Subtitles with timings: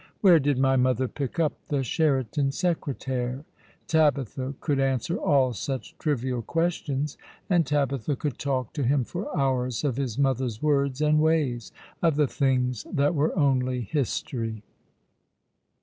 [0.21, 3.45] Where did my mother pick up the Sheraton secretaire?
[3.87, 7.19] Tabiiha could answer all such trivial questions:
[7.51, 12.15] and Tabitha could talk to him for hours of his mother's words and ways— of
[12.15, 14.63] the things that were only history.